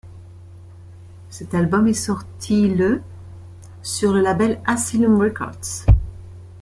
[1.29, 3.03] Cet album est sorti le
[3.83, 5.85] sur le label Asylum Records.